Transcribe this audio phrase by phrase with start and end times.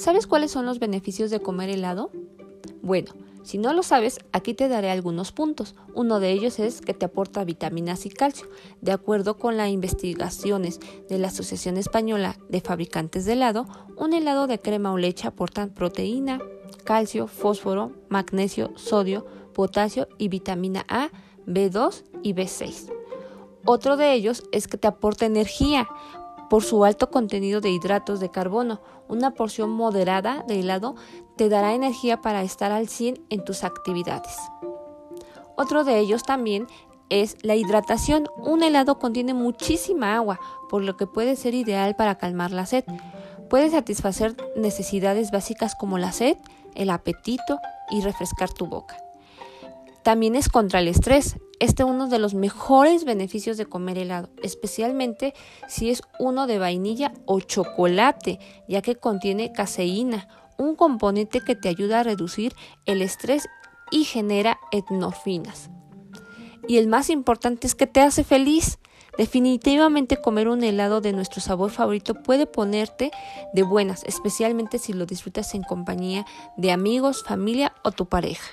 [0.00, 2.10] ¿Sabes cuáles son los beneficios de comer helado?
[2.80, 5.74] Bueno, si no lo sabes, aquí te daré algunos puntos.
[5.92, 8.48] Uno de ellos es que te aporta vitaminas y calcio.
[8.80, 13.66] De acuerdo con las investigaciones de la Asociación Española de Fabricantes de Helado,
[13.98, 16.40] un helado de crema o leche aporta proteína,
[16.84, 21.10] calcio, fósforo, magnesio, sodio, potasio y vitamina A,
[21.46, 22.90] B2 y B6.
[23.66, 25.86] Otro de ellos es que te aporta energía
[26.50, 28.82] por su alto contenido de hidratos de carbono.
[29.08, 30.96] Una porción moderada de helado
[31.36, 34.36] te dará energía para estar al 100 en tus actividades.
[35.56, 36.66] Otro de ellos también
[37.08, 38.26] es la hidratación.
[38.36, 42.84] Un helado contiene muchísima agua, por lo que puede ser ideal para calmar la sed.
[43.48, 46.36] Puede satisfacer necesidades básicas como la sed,
[46.74, 47.58] el apetito
[47.90, 48.96] y refrescar tu boca.
[50.02, 51.36] También es contra el estrés.
[51.58, 55.34] Este es uno de los mejores beneficios de comer helado, especialmente
[55.68, 61.68] si es uno de vainilla o chocolate, ya que contiene caseína, un componente que te
[61.68, 62.54] ayuda a reducir
[62.86, 63.46] el estrés
[63.90, 65.70] y genera etnofinas.
[66.66, 68.78] Y el más importante es que te hace feliz.
[69.18, 73.10] Definitivamente comer un helado de nuestro sabor favorito puede ponerte
[73.52, 76.24] de buenas, especialmente si lo disfrutas en compañía
[76.56, 78.50] de amigos, familia o tu pareja.